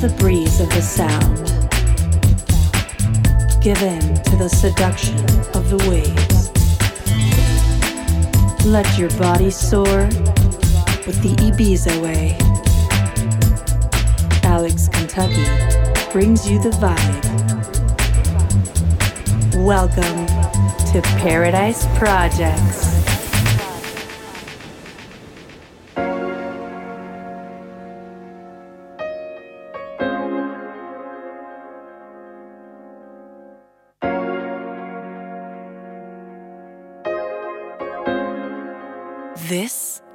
The 0.00 0.08
breeze 0.18 0.60
of 0.60 0.70
the 0.70 0.80
sound. 0.80 1.46
Give 3.62 3.82
in 3.82 4.00
to 4.22 4.36
the 4.36 4.48
seduction 4.48 5.18
of 5.54 5.68
the 5.68 5.76
waves. 5.90 6.48
Let 8.64 8.96
your 8.96 9.10
body 9.18 9.50
soar 9.50 10.06
with 11.06 11.20
the 11.20 11.36
Ibiza 11.36 12.00
way. 12.00 12.38
Alex 14.42 14.88
Kentucky 14.88 15.44
brings 16.12 16.48
you 16.48 16.62
the 16.62 16.70
vibe. 16.70 17.26
Welcome 19.66 20.26
to 20.92 21.02
Paradise 21.18 21.84
Projects. 21.98 22.99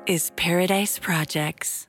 Is 0.08 0.32
Paradise 0.36 1.00
Projects. 1.00 1.88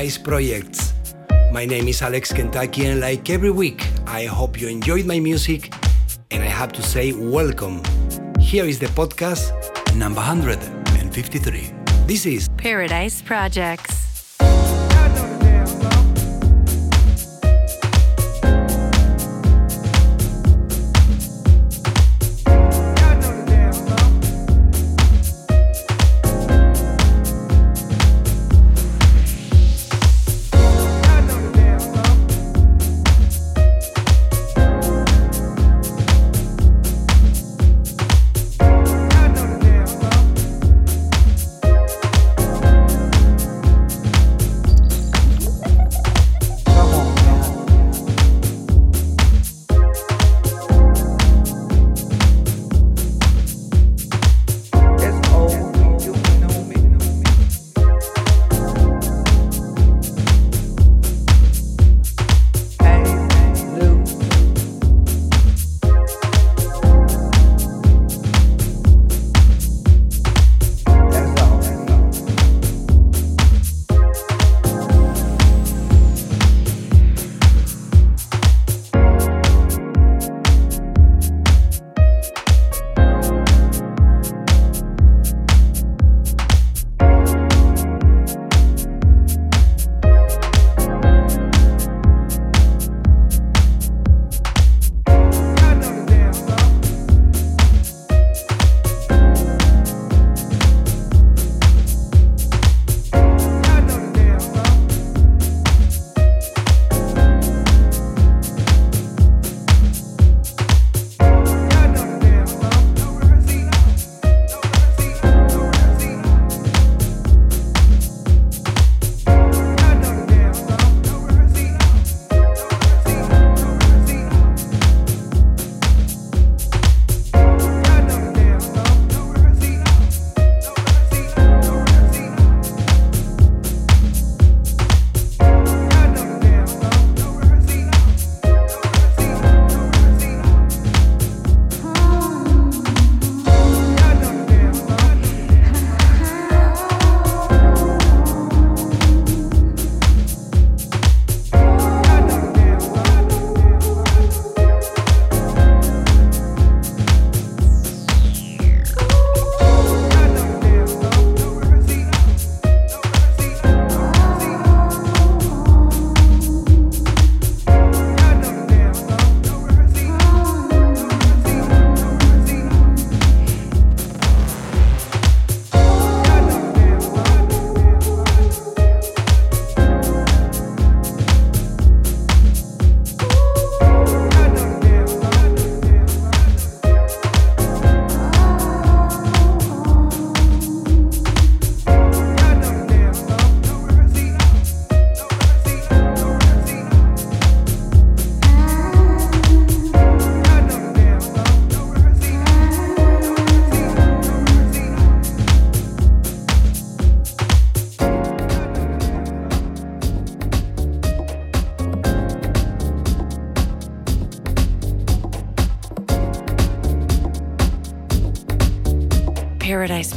Paradise 0.00 0.16
Projects. 0.16 0.94
My 1.52 1.66
name 1.66 1.86
is 1.86 2.00
Alex 2.00 2.32
Kentucky, 2.32 2.86
and 2.86 3.02
like 3.02 3.28
every 3.28 3.50
week, 3.50 3.86
I 4.06 4.24
hope 4.24 4.58
you 4.58 4.66
enjoyed 4.66 5.04
my 5.04 5.20
music. 5.20 5.74
And 6.30 6.42
I 6.42 6.46
have 6.46 6.72
to 6.72 6.82
say, 6.82 7.12
welcome. 7.12 7.82
Here 8.40 8.64
is 8.64 8.78
the 8.78 8.86
podcast 8.96 9.52
Number 9.94 10.22
153. 10.22 11.74
This 12.06 12.24
is 12.24 12.48
Paradise 12.56 13.20
Projects. 13.20 13.99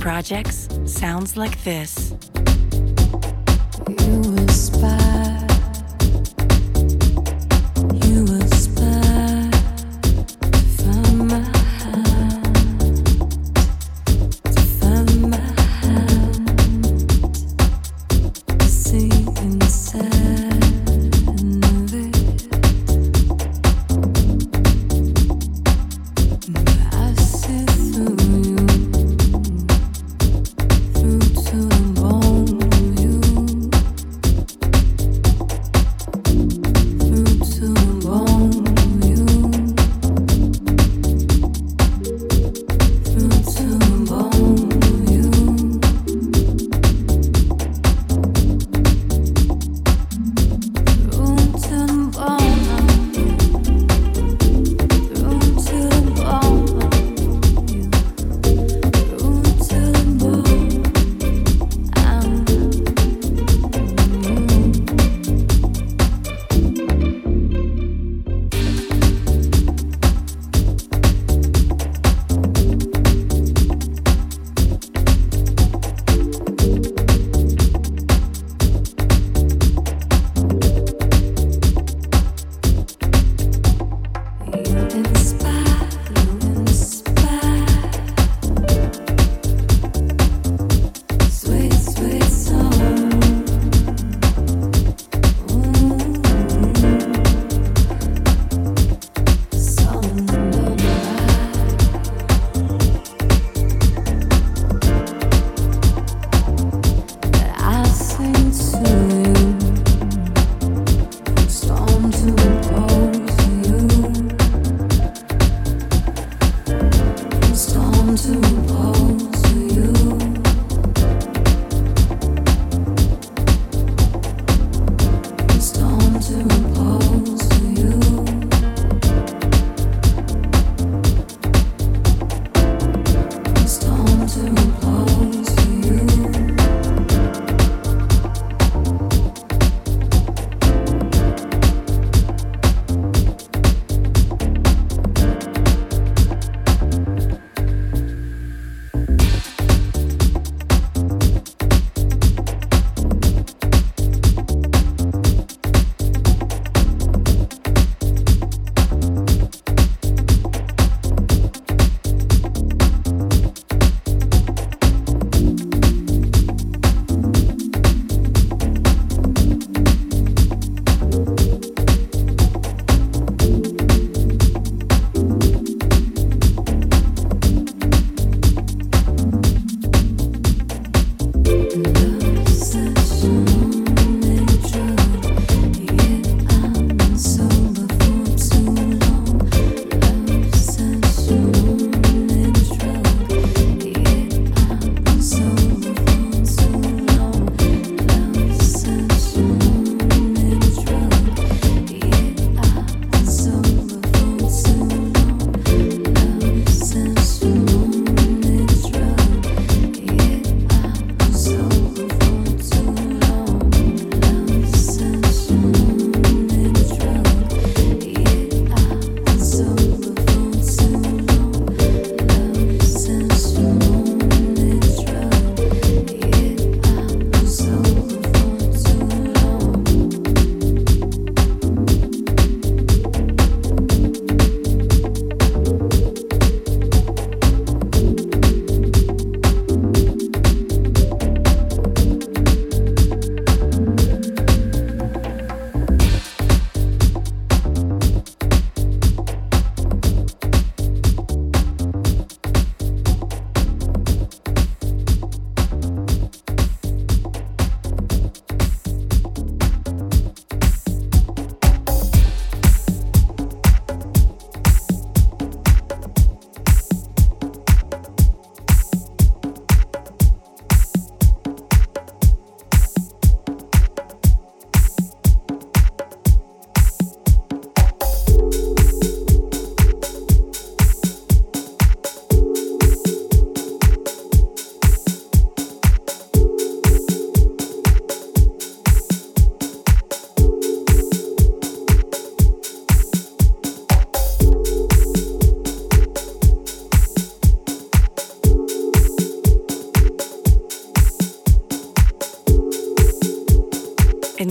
Projects 0.03 0.67
sounds 0.85 1.37
like 1.37 1.63
this. 1.63 1.92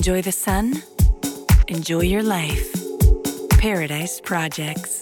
Enjoy 0.02 0.20
the 0.20 0.32
sun. 0.32 0.82
Enjoy 1.68 2.00
your 2.00 2.24
life. 2.24 2.74
Paradise 3.50 4.20
Projects. 4.20 5.01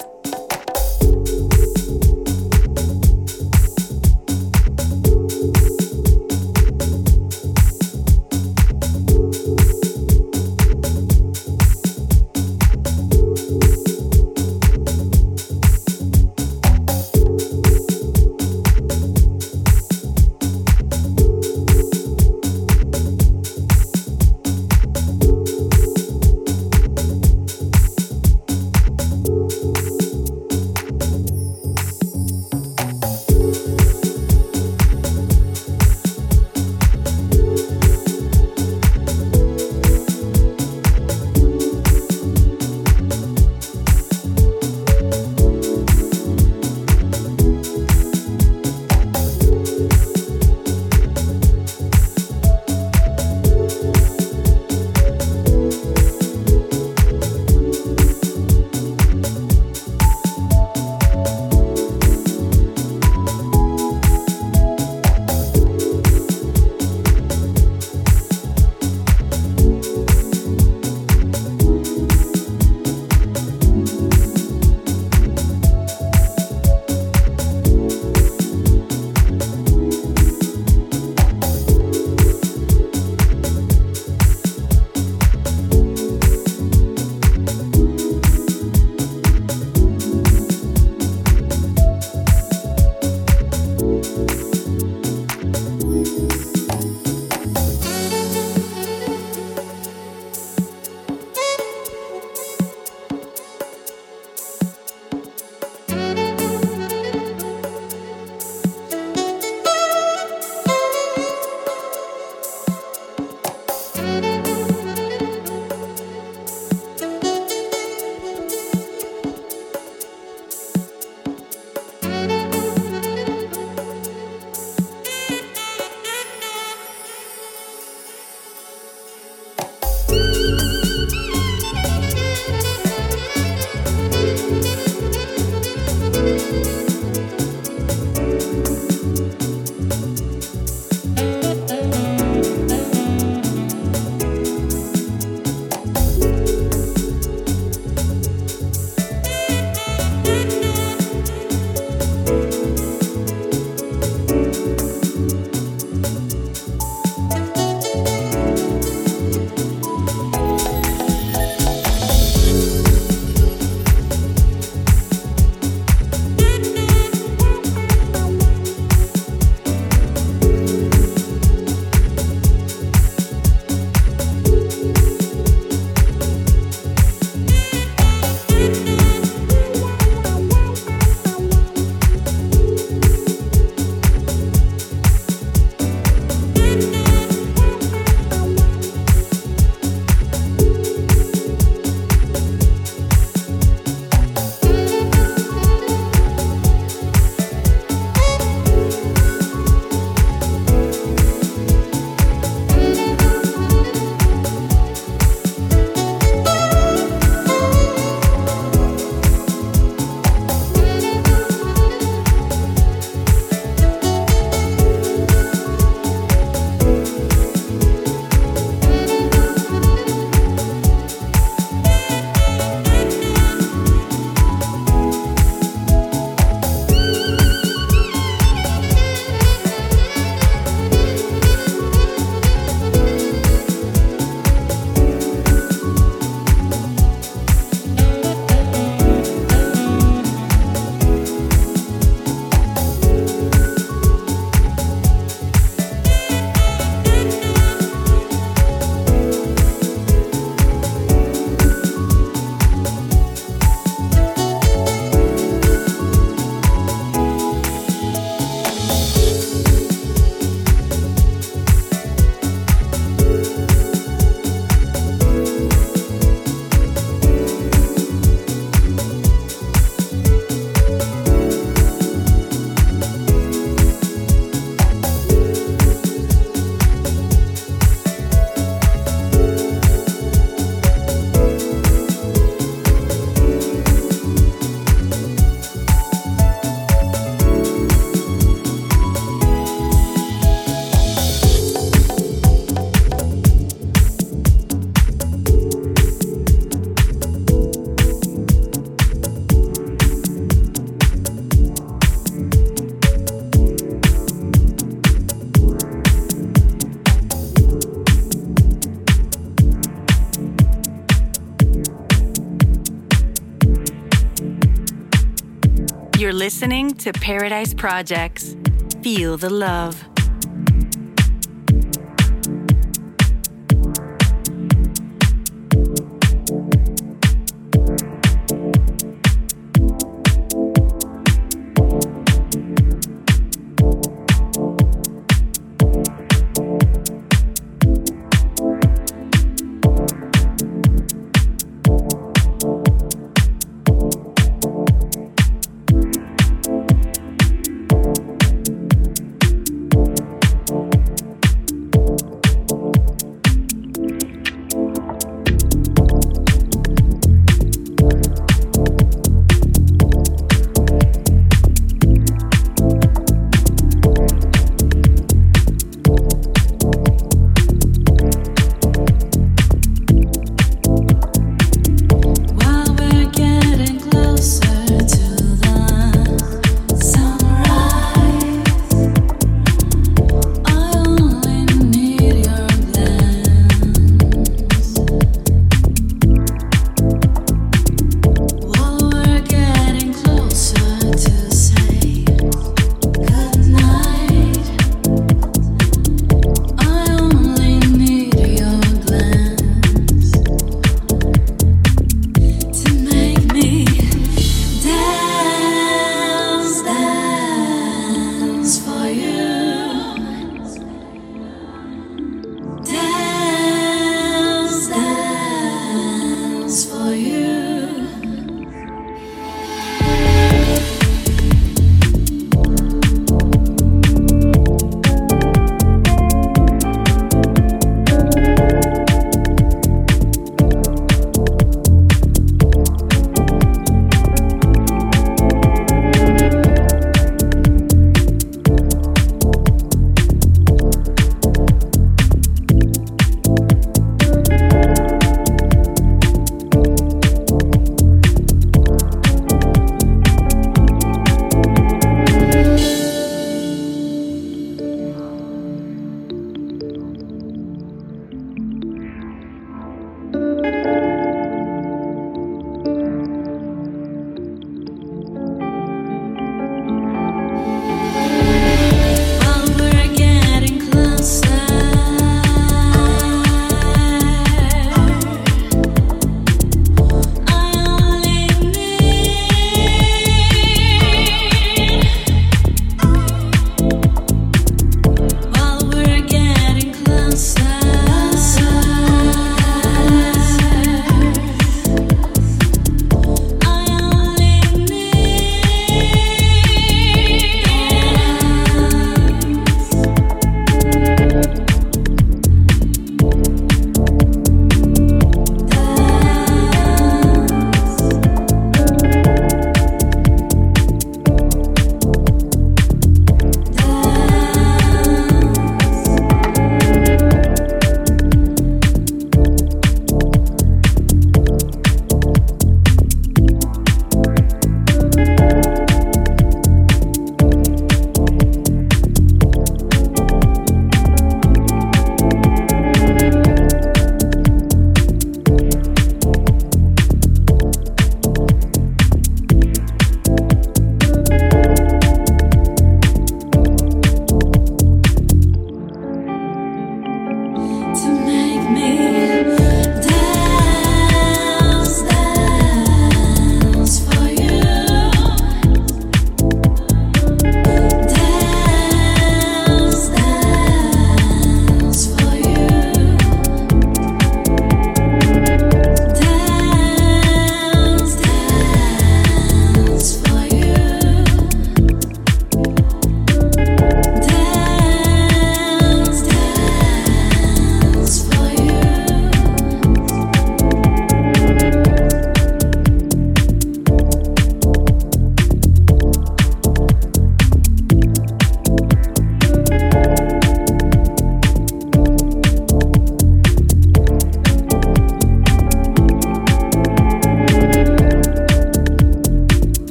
Listening 316.40 316.90
to 316.94 317.12
Paradise 317.12 317.74
Projects. 317.74 318.56
Feel 319.02 319.36
the 319.36 319.50
love. 319.50 320.09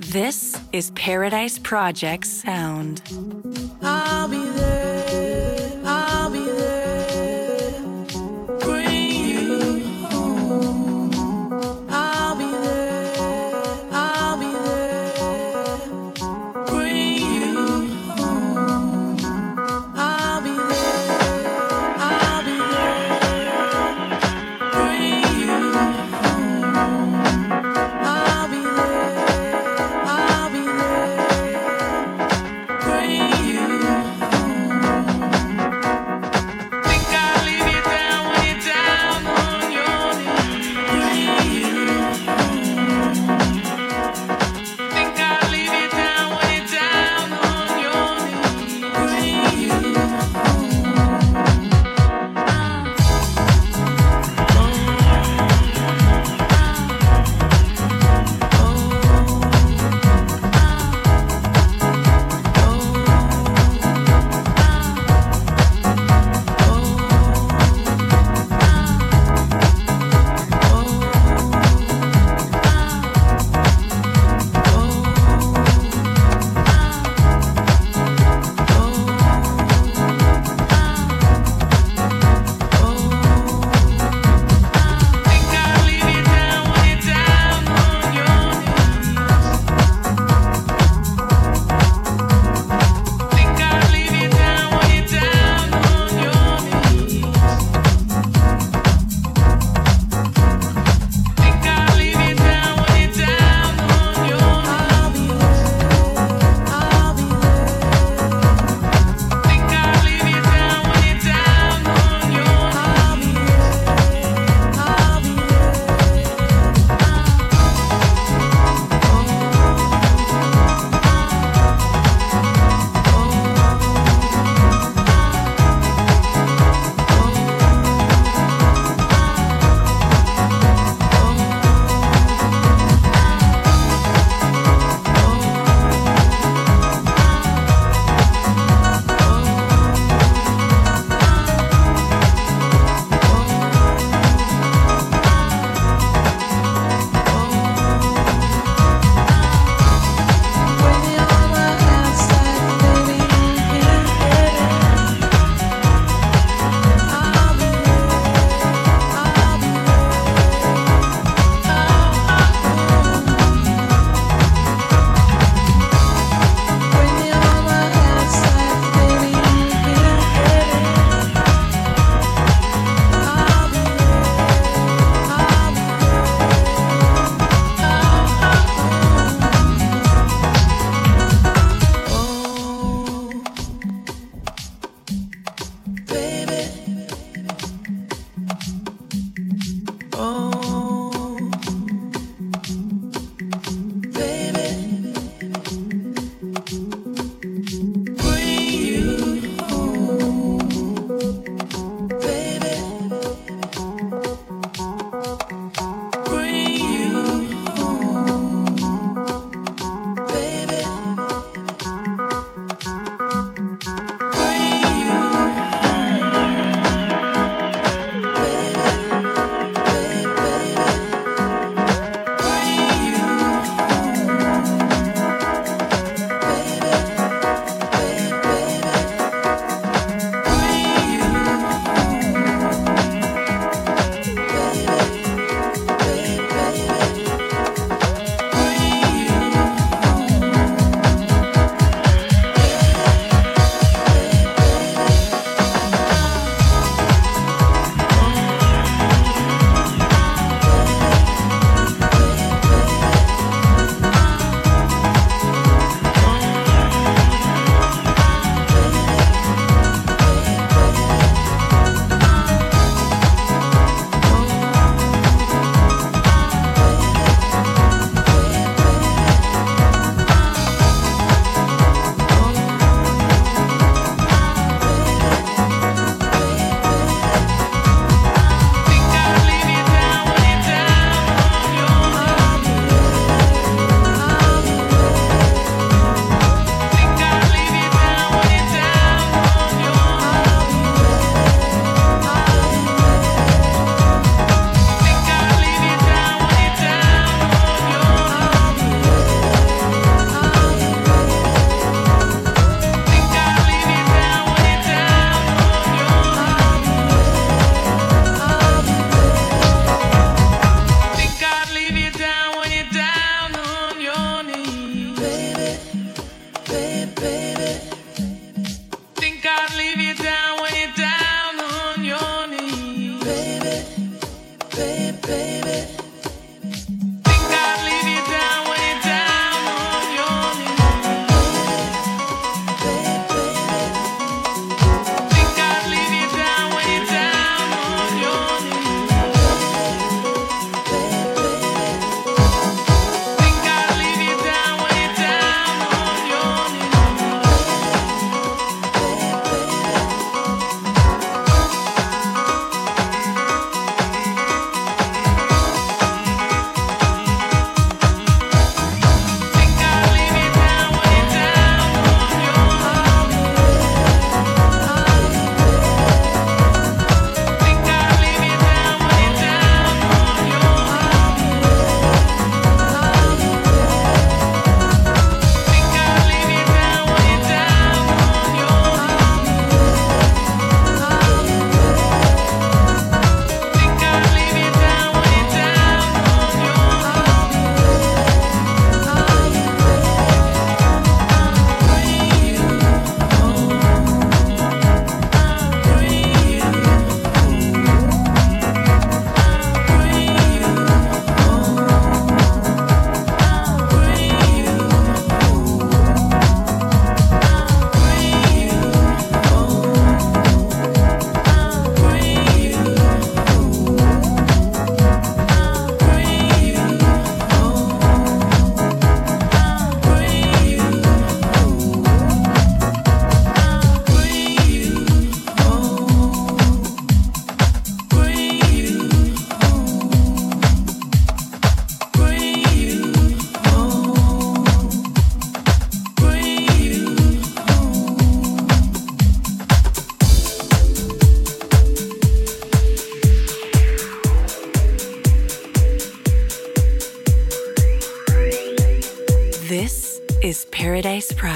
This 0.00 0.60
is 0.72 0.90
Paradise 0.92 1.58
Project 1.58 2.26
Sound. 2.26 3.02
I'll 3.82 4.28
be 4.28 4.42
there. 4.50 4.77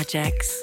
Projects. 0.02 0.61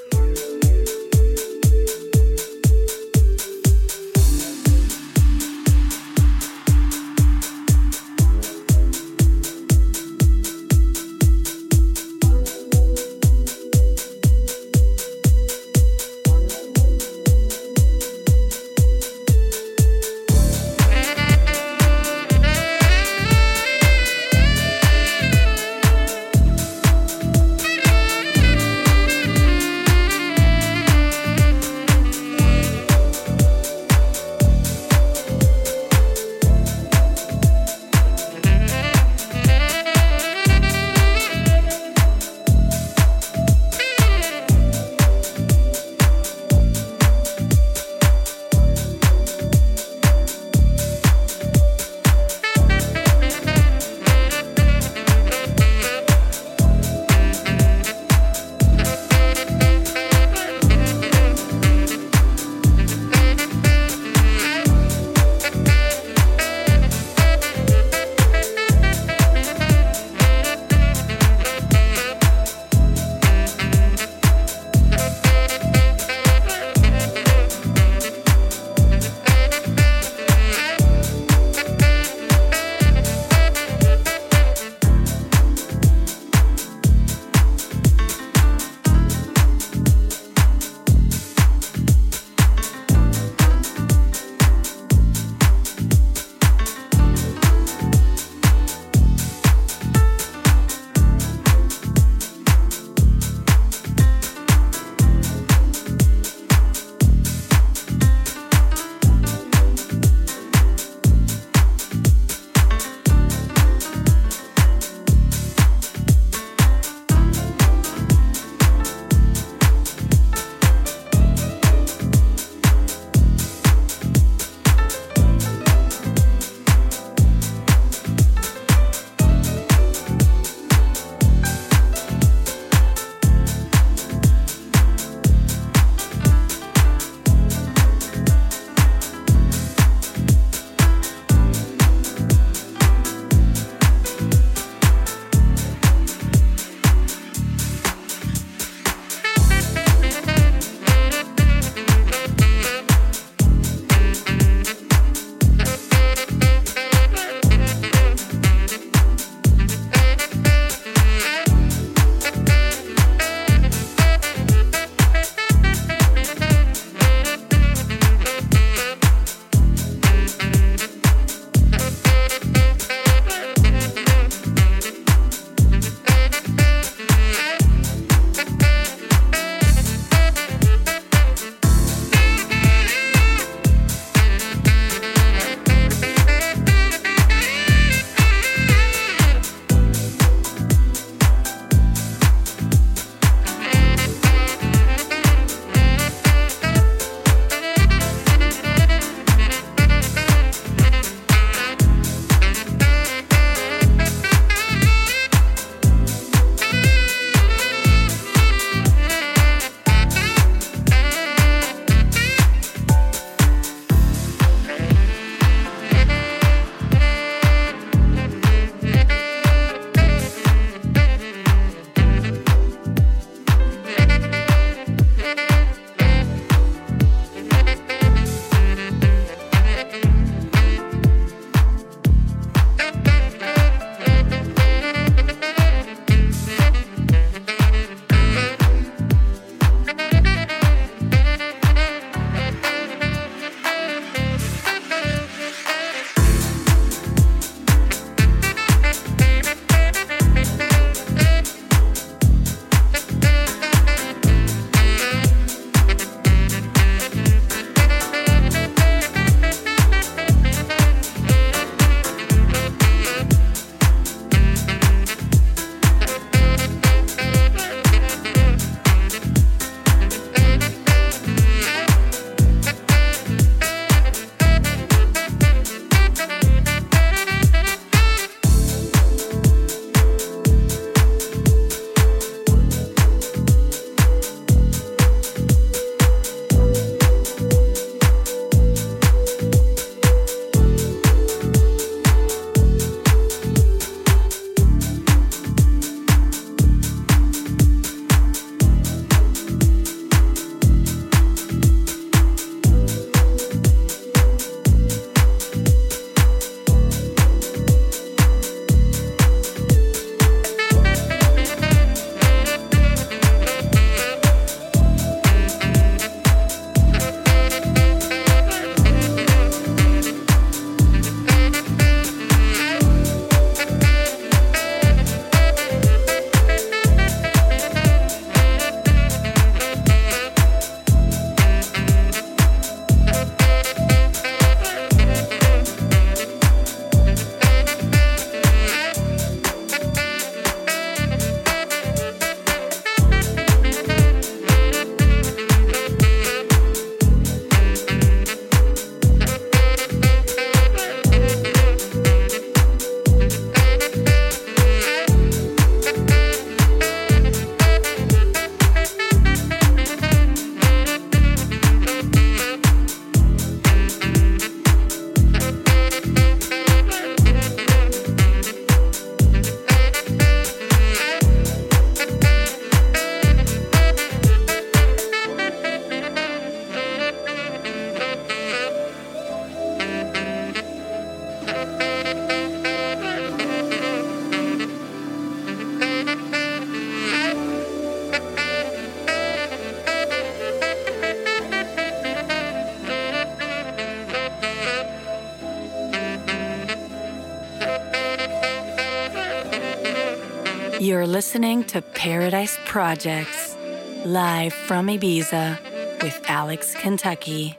You're 400.99 401.07
listening 401.07 401.63
to 401.67 401.81
Paradise 401.81 402.57
Projects, 402.65 403.55
live 404.03 404.53
from 404.53 404.87
Ibiza 404.87 405.57
with 406.03 406.21
Alex 406.27 406.75
Kentucky. 406.75 407.57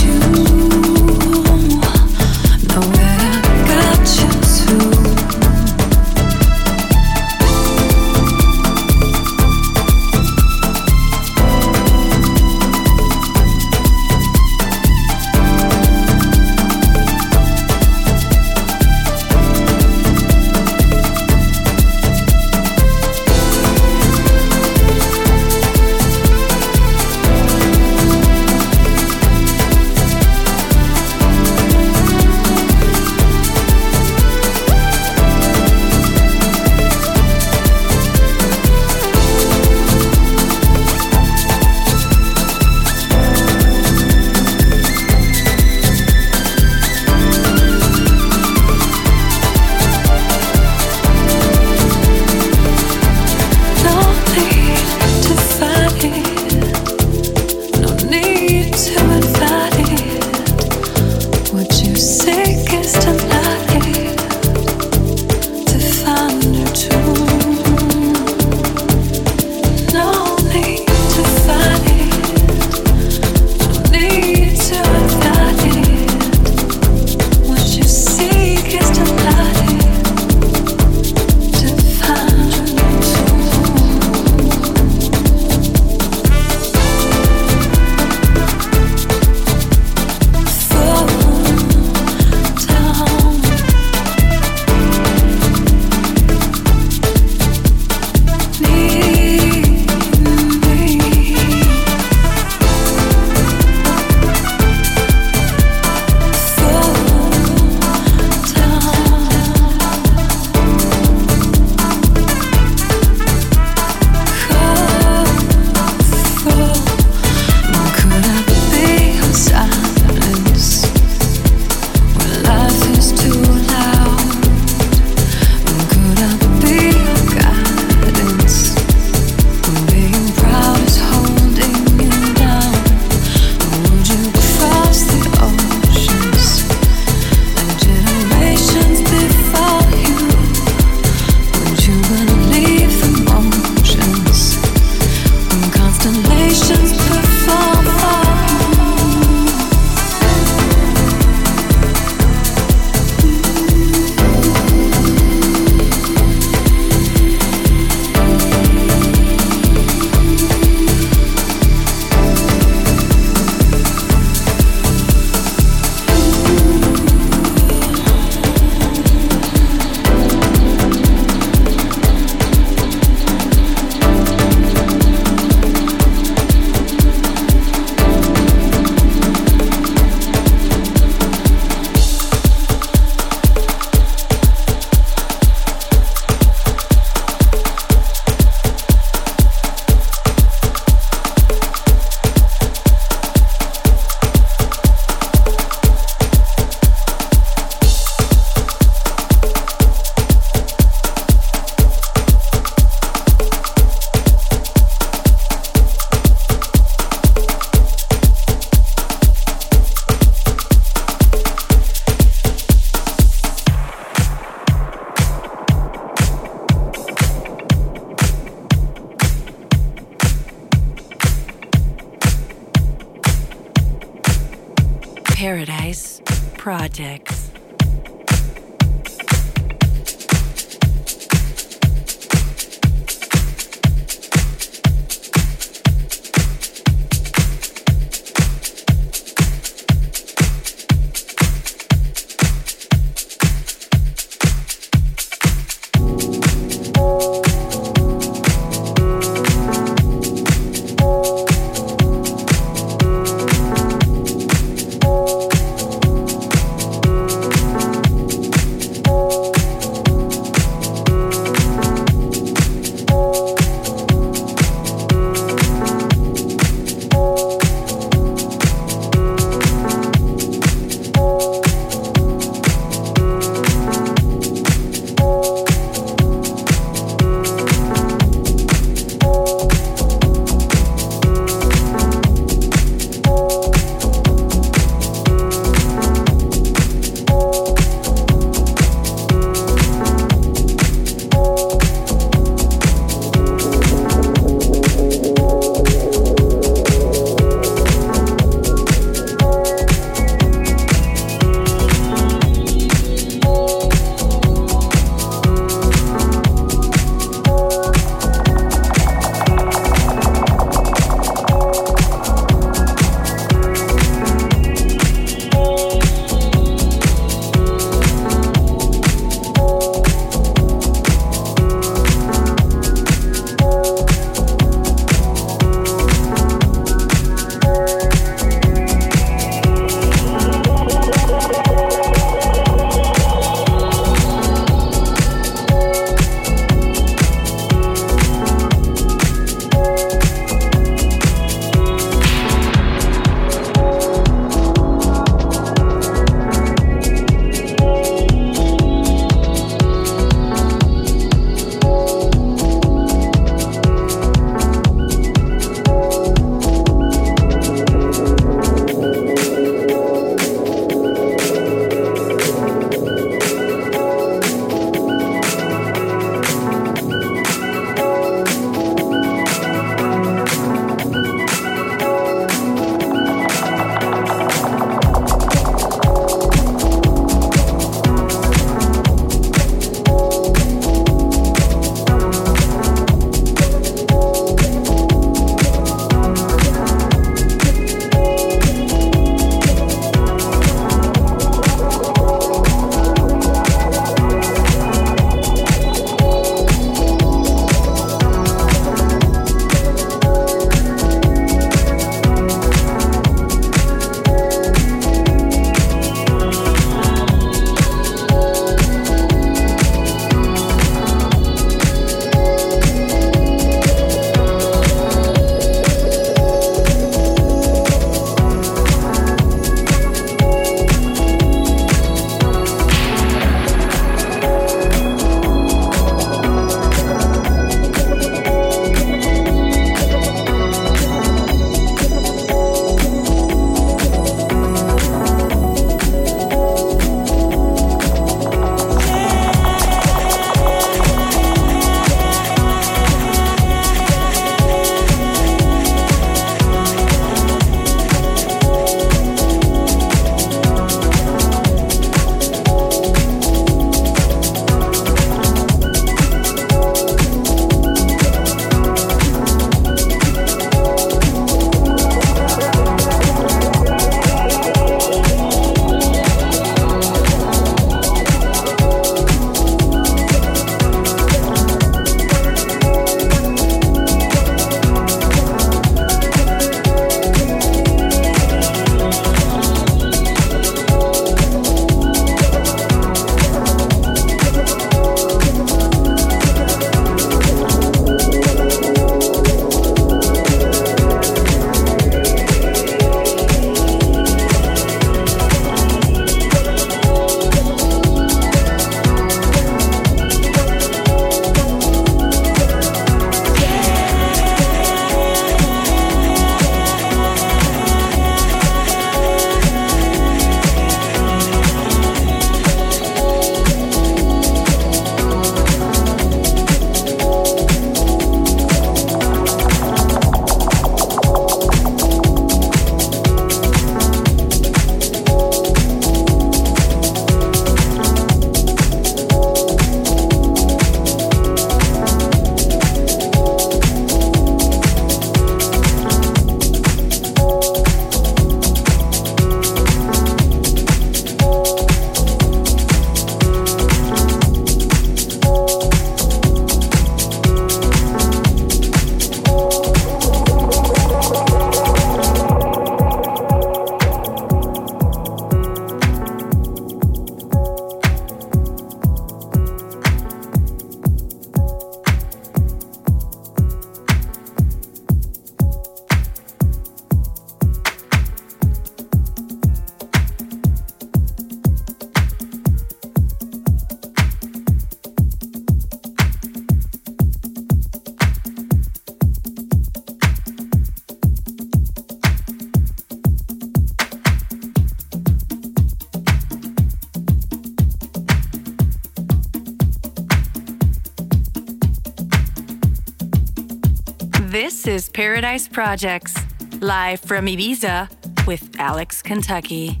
Is 594.96 595.10
Paradise 595.10 595.68
Projects, 595.68 596.34
live 596.80 597.20
from 597.20 597.44
Ibiza 597.44 598.08
with 598.46 598.74
Alex 598.78 599.20
Kentucky. 599.20 600.00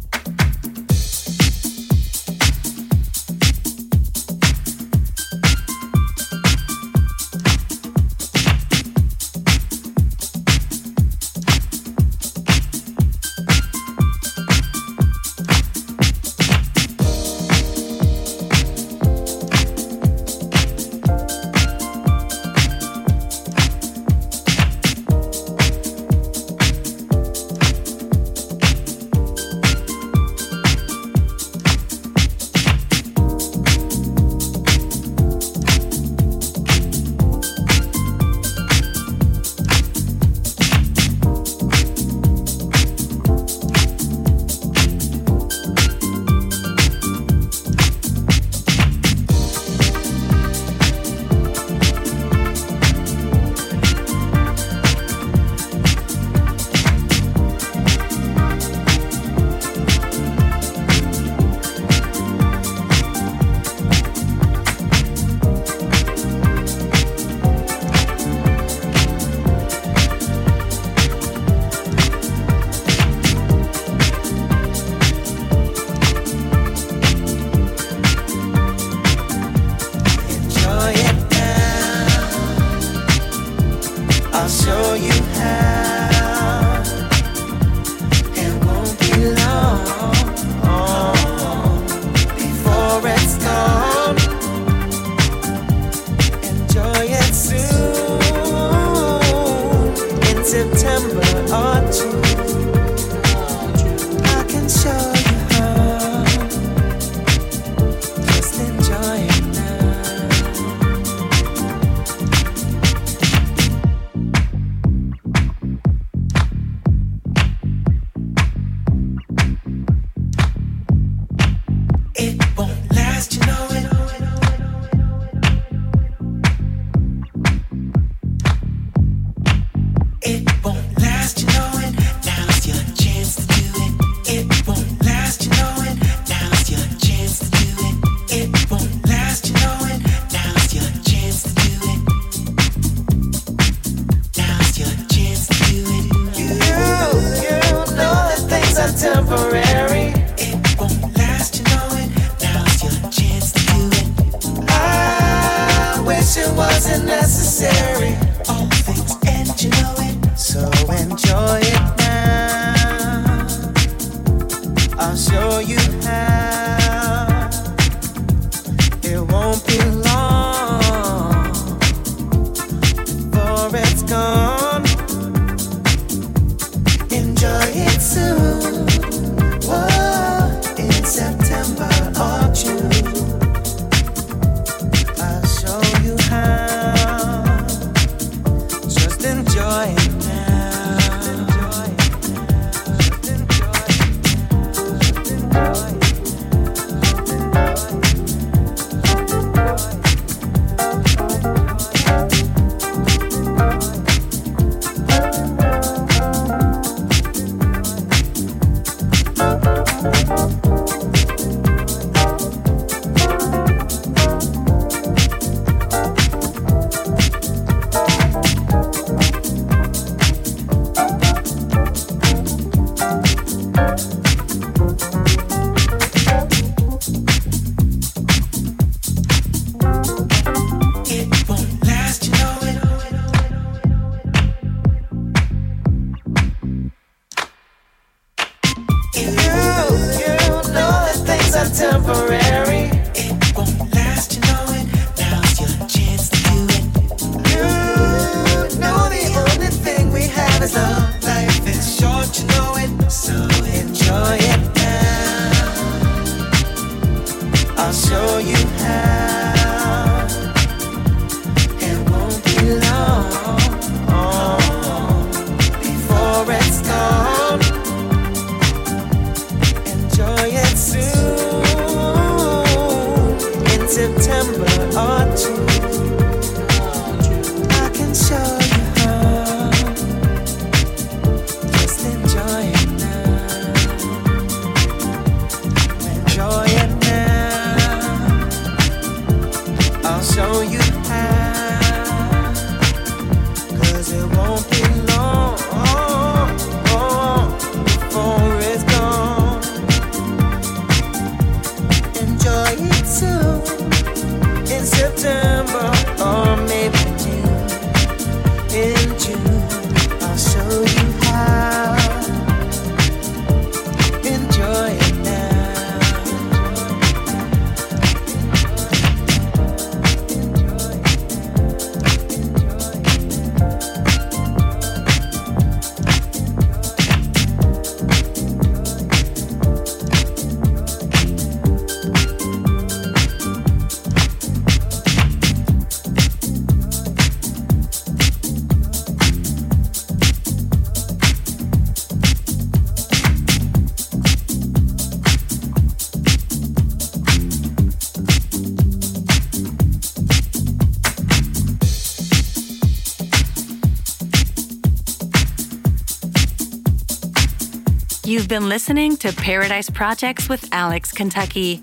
You've 358.26 358.48
been 358.48 358.68
listening 358.68 359.16
to 359.18 359.32
Paradise 359.32 359.88
Projects 359.88 360.48
with 360.48 360.68
Alex 360.72 361.12
Kentucky. 361.12 361.80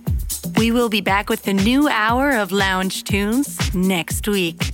We 0.58 0.72
will 0.72 0.90
be 0.90 1.00
back 1.00 1.30
with 1.30 1.44
the 1.44 1.54
new 1.54 1.88
hour 1.88 2.32
of 2.32 2.52
lounge 2.52 3.06
tunes 3.06 3.74
next 3.74 4.28
week. 4.28 4.73